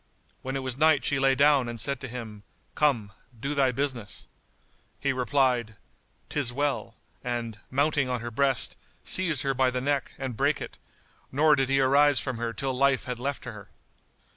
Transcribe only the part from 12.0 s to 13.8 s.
from her till life had left her.